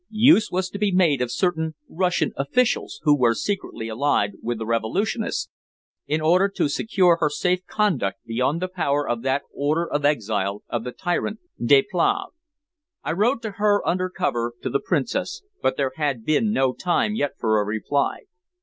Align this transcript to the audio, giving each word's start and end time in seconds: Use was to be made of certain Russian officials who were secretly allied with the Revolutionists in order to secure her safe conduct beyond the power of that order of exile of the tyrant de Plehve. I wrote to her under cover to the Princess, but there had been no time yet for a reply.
Use 0.09 0.49
was 0.49 0.71
to 0.71 0.79
be 0.79 0.91
made 0.91 1.21
of 1.21 1.31
certain 1.31 1.75
Russian 1.87 2.33
officials 2.35 3.01
who 3.03 3.15
were 3.15 3.35
secretly 3.35 3.87
allied 3.87 4.31
with 4.41 4.57
the 4.57 4.65
Revolutionists 4.65 5.51
in 6.07 6.21
order 6.21 6.49
to 6.49 6.67
secure 6.69 7.17
her 7.17 7.29
safe 7.29 7.63
conduct 7.67 8.17
beyond 8.25 8.63
the 8.63 8.67
power 8.67 9.07
of 9.07 9.21
that 9.21 9.43
order 9.53 9.85
of 9.87 10.03
exile 10.03 10.63
of 10.67 10.83
the 10.83 10.91
tyrant 10.91 11.37
de 11.63 11.83
Plehve. 11.83 12.31
I 13.03 13.11
wrote 13.11 13.43
to 13.43 13.51
her 13.61 13.87
under 13.87 14.09
cover 14.09 14.53
to 14.63 14.71
the 14.71 14.79
Princess, 14.83 15.43
but 15.61 15.77
there 15.77 15.91
had 15.97 16.25
been 16.25 16.51
no 16.51 16.73
time 16.73 17.13
yet 17.13 17.33
for 17.37 17.61
a 17.61 17.63
reply. 17.63 18.21